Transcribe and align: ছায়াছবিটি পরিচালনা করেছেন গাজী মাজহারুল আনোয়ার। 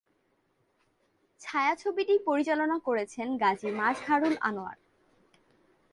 ছায়াছবিটি 1.41 2.15
পরিচালনা 2.27 2.77
করেছেন 2.79 3.27
গাজী 3.37 3.69
মাজহারুল 3.71 4.35
আনোয়ার। 4.41 4.77